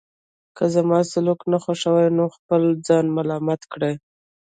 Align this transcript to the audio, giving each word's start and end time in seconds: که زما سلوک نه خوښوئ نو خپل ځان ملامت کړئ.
که 0.57 0.63
زما 0.73 0.99
سلوک 1.11 1.39
نه 1.51 1.57
خوښوئ 1.63 2.07
نو 2.17 2.25
خپل 2.35 2.61
ځان 2.87 3.05
ملامت 3.17 3.61
کړئ. 3.71 3.93